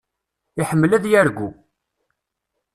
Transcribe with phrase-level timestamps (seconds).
[0.61, 1.49] Iḥemmel ad yargu.